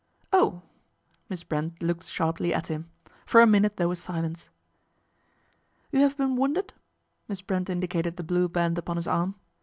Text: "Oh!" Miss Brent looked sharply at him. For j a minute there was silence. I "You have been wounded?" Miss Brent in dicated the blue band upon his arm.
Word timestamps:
"Oh!" 0.33 0.63
Miss 1.29 1.43
Brent 1.43 1.83
looked 1.83 2.05
sharply 2.05 2.55
at 2.55 2.69
him. 2.69 2.89
For 3.23 3.37
j 3.39 3.43
a 3.43 3.45
minute 3.45 3.77
there 3.77 3.87
was 3.87 4.01
silence. 4.01 4.49
I 5.93 5.97
"You 5.97 5.99
have 6.01 6.17
been 6.17 6.35
wounded?" 6.37 6.73
Miss 7.27 7.41
Brent 7.43 7.69
in 7.69 7.79
dicated 7.81 8.15
the 8.17 8.23
blue 8.23 8.49
band 8.49 8.79
upon 8.79 8.97
his 8.97 9.05
arm. 9.05 9.35